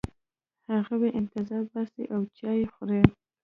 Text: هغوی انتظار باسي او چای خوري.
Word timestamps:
هغوی 0.87 1.15
انتظار 1.19 1.63
باسي 1.71 2.03
او 2.13 2.21
چای 2.37 2.61
خوري. 2.73 3.01